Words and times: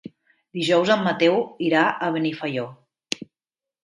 Dijous 0.59 0.93
en 0.95 1.03
Mateu 1.07 1.37
irà 1.65 1.83
a 2.05 2.09
Benifaió. 2.15 2.65